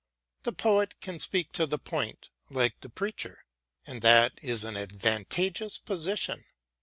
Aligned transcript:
The 0.41 0.51
poet 0.51 0.99
can 0.99 1.19
speak 1.19 1.51
to 1.51 1.67
the 1.67 1.77
point 1.77 2.31
like 2.49 2.79
the 2.81 2.89
preacher, 2.89 3.45
and 3.85 4.01
that 4.01 4.39
is 4.41 4.63
an 4.63 4.75
advantageous 4.75 5.77
position. 5.77 6.43